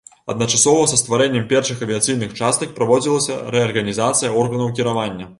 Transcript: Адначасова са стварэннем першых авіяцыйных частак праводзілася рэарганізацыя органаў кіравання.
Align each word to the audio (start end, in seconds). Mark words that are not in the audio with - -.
Адначасова 0.33 0.85
са 0.91 0.97
стварэннем 1.01 1.43
першых 1.51 1.83
авіяцыйных 1.87 2.33
частак 2.39 2.73
праводзілася 2.79 3.37
рэарганізацыя 3.57 4.33
органаў 4.45 4.73
кіравання. 4.81 5.29